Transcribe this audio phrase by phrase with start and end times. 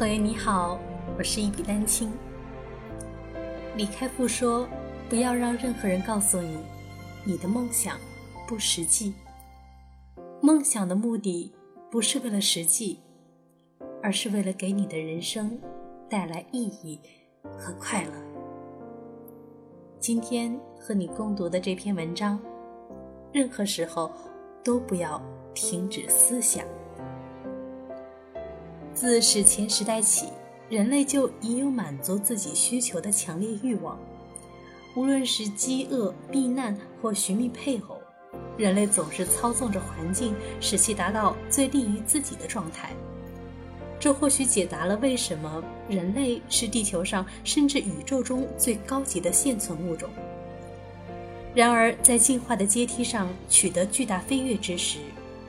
[0.00, 0.80] 朋友你好，
[1.18, 2.10] 我是一笔丹青。
[3.76, 4.66] 李开复说
[5.10, 6.56] ：“不要让任何人告诉你，
[7.22, 7.98] 你的梦想
[8.48, 9.12] 不实际。
[10.40, 11.52] 梦想的目的
[11.90, 12.98] 不是为了实际，
[14.02, 15.60] 而是为了给你的人生
[16.08, 16.98] 带来意义
[17.58, 18.12] 和快乐。”
[20.00, 22.40] 今天和你共读的这篇文章，
[23.34, 24.10] 任何时候
[24.64, 25.22] 都不要
[25.52, 26.64] 停止思想。
[29.00, 30.26] 自史前时代起，
[30.68, 33.98] 人类就已有满足自己需求的强烈欲望。
[34.94, 37.96] 无论是饥饿、避难或寻觅配偶，
[38.58, 42.90] 人类总是操纵着环境，使其达到最利于自己的状态。
[43.98, 50.10] 这或许解答了为什么人类是地球上甚至宇宙中最高级的现存物种。
[51.54, 54.98] 然而，在进化的阶梯上取得巨大飞跃之时，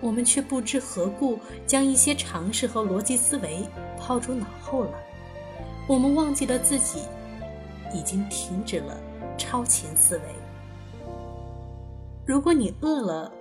[0.00, 3.66] 我们却不知何故将一些常识和逻辑思维
[3.98, 4.92] 抛诸脑后了。
[5.86, 7.02] 我们忘记了自己
[7.92, 8.98] 已经停止了
[9.36, 10.24] 超前思维。
[12.24, 13.32] 如果你饿了，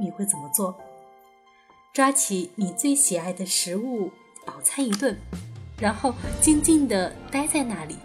[0.00, 0.76] 你会怎么做？
[1.92, 4.10] 抓起你最喜爱的食物。
[4.44, 5.16] 饱餐一顿，
[5.78, 7.96] 然后静静地待在那里。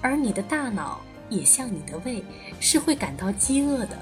[0.00, 1.00] 而你的大脑
[1.30, 2.24] 也像你的胃，
[2.58, 3.96] 是会感到饥饿的，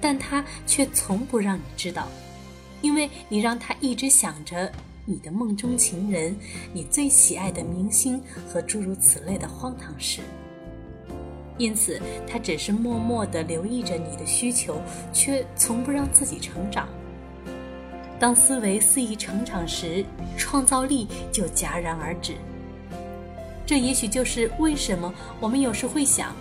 [0.00, 2.08] 但他却从不让你知道，
[2.82, 4.70] 因为你让他一直想着
[5.04, 6.36] 你的梦中情人、
[6.72, 10.20] 你最喜爱的明星和诸如此类的荒唐事。
[11.56, 14.80] 因此，他只是默默地留意着你的需求，
[15.12, 16.88] 却从不让自己成长。
[18.20, 20.04] 当思维肆意成长时，
[20.36, 22.34] 创造力就戛然而止。
[23.66, 26.34] 这也许就是为什么我们有时会想，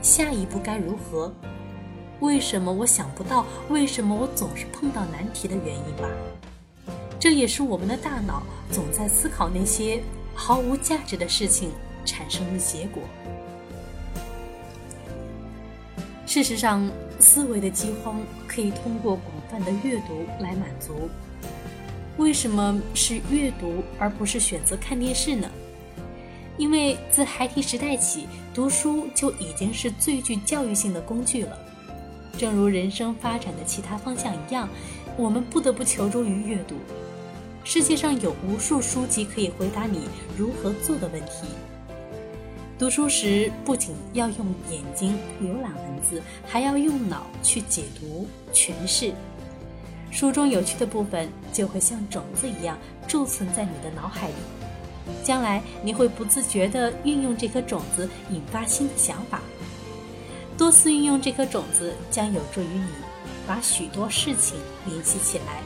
[0.00, 1.32] 下一步该如何？
[2.24, 3.44] 为什么我想不到？
[3.68, 6.08] 为什么我总是碰到难题的原因吧？
[7.20, 10.02] 这也是我们的大脑总在思考那些
[10.34, 11.70] 毫无价值的事情
[12.02, 13.02] 产生的结果。
[16.26, 16.90] 事实上，
[17.20, 18.18] 思维的饥荒
[18.48, 21.10] 可以通过广泛的阅读来满足。
[22.16, 25.46] 为什么是阅读而不是选择看电视呢？
[26.56, 31.58] 因为自孩提时代起，读书就已经是最具教育性的工具了。
[32.36, 34.68] 正如人生发展的其他方向一样，
[35.16, 36.76] 我们不得不求助于阅读。
[37.64, 41.46] 世界上有无数书籍可以回答你如何做的问题。
[42.78, 49.12] 读书时不仅要用眼睛浏览文字，还要用脑去解读、诠释。
[50.10, 52.76] 书中有趣的部分就会像种子一样
[53.08, 54.34] 贮存在你的脑海里，
[55.22, 59.40] 将来你会不自觉地运用这颗种子，引发新的想法。
[60.56, 62.86] 多次运用这颗种子，将有助于你
[63.46, 64.56] 把许多事情
[64.86, 65.62] 联系起来，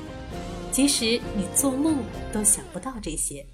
[0.73, 1.99] 即使你做梦
[2.33, 3.45] 都想不到这些。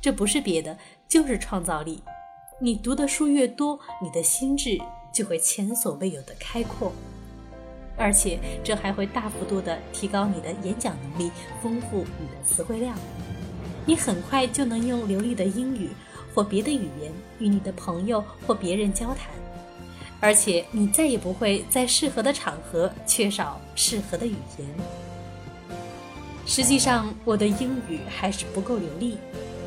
[0.00, 0.76] 这不是别的，
[1.08, 2.02] 就是创造力。
[2.60, 4.78] 你读的书越多，你的心智
[5.12, 6.92] 就会前所未有的开阔，
[7.96, 11.30] 而且这还会大幅度的提高你的演讲能力，
[11.62, 12.98] 丰富你的词汇量。
[13.84, 15.90] 你很快就能用流利的英语
[16.34, 19.30] 或别的语言与你的朋友或别人交谈，
[20.26, 24.66] 而且你再也不会在适合的场合缺少适合的语言。
[26.44, 29.18] 实际上，我的英语还是不够流利。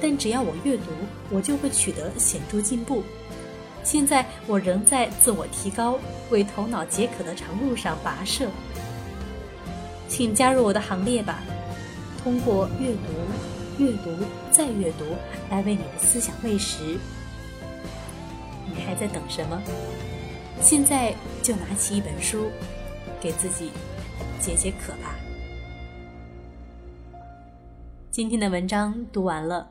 [0.02, 0.84] 但只要我阅读，
[1.30, 3.04] 我就会取得显著进步。
[3.86, 5.98] 现在我仍在自我提高、
[6.30, 8.50] 为头脑解渴的长路上跋涉。
[10.10, 11.40] 请加入我的行列吧！
[12.22, 14.12] 通过阅读、阅读
[14.52, 15.06] 再阅读
[15.50, 16.98] 来为你的思想喂食。
[18.76, 19.62] 你还在等什么？
[20.62, 22.48] 现在就拿起一本书，
[23.22, 23.72] 给自己
[24.42, 25.18] 解解渴吧。
[28.12, 29.66] 今天的文章读完了。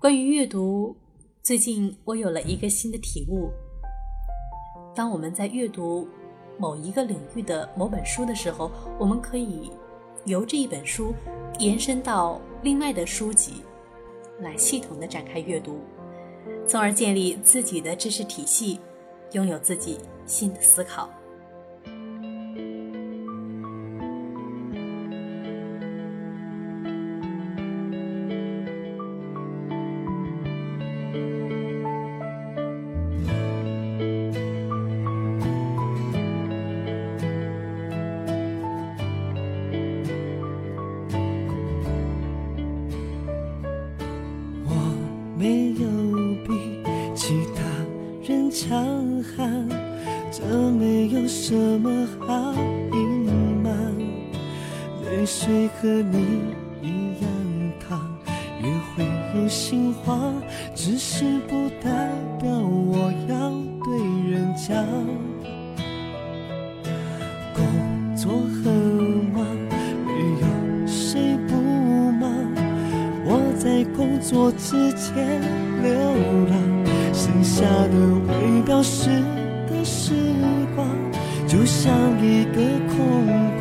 [0.00, 0.96] 关于阅读，
[1.44, 3.50] 最近我有了一个新的体悟。
[4.96, 6.08] 当我们在阅读
[6.58, 9.70] 某一个领域的某本书的时候，我们可以
[10.24, 11.14] 由这一本书
[11.60, 13.62] 延伸到另外的书籍，
[14.40, 15.78] 来系统的展开阅读，
[16.66, 18.80] 从而建立自己的知识体系，
[19.32, 21.10] 拥有自己新的思考。
[55.40, 56.42] 谁和你
[56.82, 57.30] 一样，
[57.78, 57.96] 他
[58.60, 59.06] 也会
[59.36, 60.34] 有心慌，
[60.74, 63.52] 只是不代表我要
[63.84, 64.84] 对人讲。
[67.54, 68.74] 工作很
[69.32, 69.46] 忙，
[70.04, 72.28] 没有谁不忙。
[73.24, 75.40] 我在工作之前
[75.84, 75.92] 流
[76.50, 77.94] 浪，剩下的
[78.26, 79.08] 未表示
[79.70, 80.14] 的时
[80.74, 80.84] 光，
[81.46, 83.57] 就像一个空。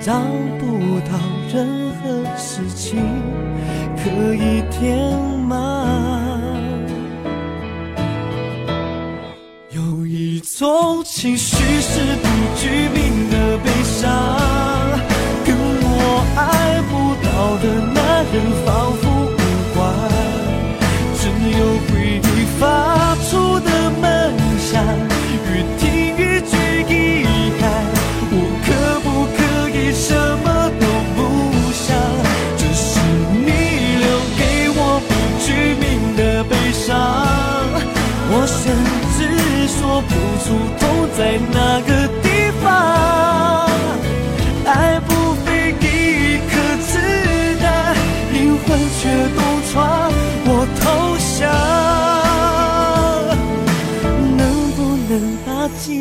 [0.00, 0.14] 找
[0.58, 1.18] 不到
[1.52, 1.66] 任
[1.96, 2.98] 何事情
[3.96, 4.96] 可以填
[5.46, 5.58] 满，
[9.70, 14.08] 有一种情绪是不具名的悲伤，
[15.44, 16.92] 跟我爱不
[17.26, 17.28] 到
[17.58, 18.77] 的男人放。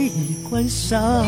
[0.07, 1.23] 已关上。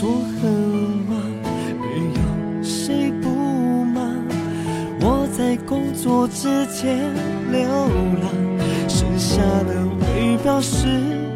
[0.00, 0.10] 工作
[0.40, 0.50] 很
[1.08, 1.10] 忙，
[1.80, 1.84] 没
[2.14, 3.28] 有谁不
[3.84, 4.02] 忙。
[5.00, 6.98] 我在工作之前
[7.50, 8.24] 流浪，
[8.88, 11.31] 剩下的未表示。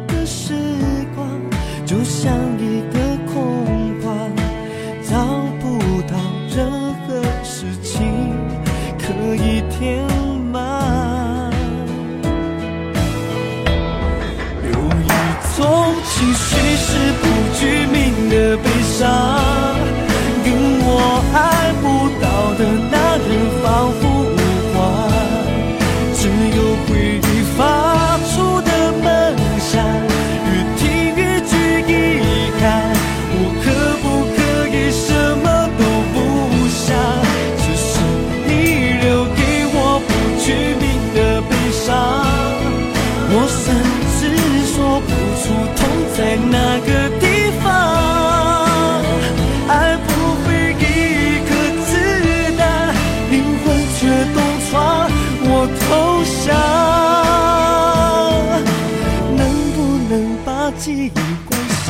[60.87, 61.87] 记忆关上。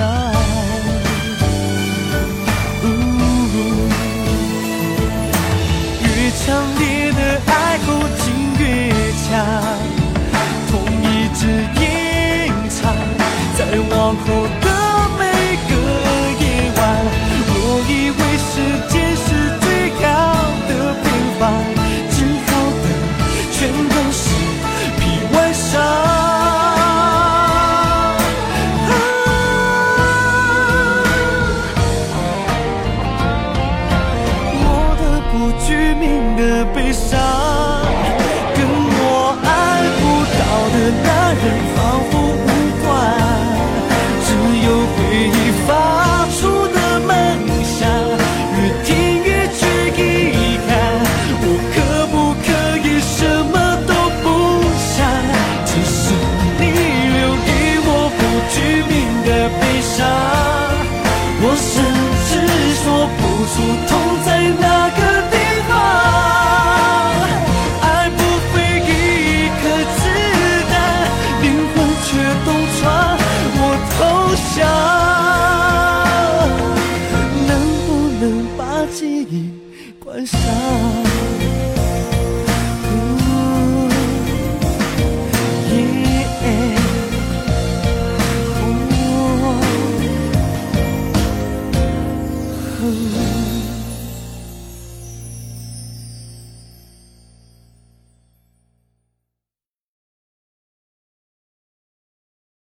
[2.83, 2.85] 呜、
[6.01, 6.41] 越强
[6.79, 7.85] 烈的爱后
[8.17, 8.25] 仅
[8.57, 8.65] 越
[9.21, 9.29] 强，
[10.71, 10.73] 同
[11.03, 11.05] 一
[11.35, 11.39] 支
[11.79, 11.85] 吟
[12.71, 12.81] 唱，
[13.55, 13.59] 再
[13.95, 14.66] 往后。